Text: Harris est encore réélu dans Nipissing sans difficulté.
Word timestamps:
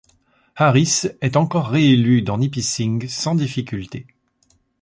Harris 0.55 1.03
est 1.21 1.37
encore 1.37 1.67
réélu 1.67 2.23
dans 2.23 2.39
Nipissing 2.39 3.07
sans 3.07 3.35
difficulté. 3.35 4.07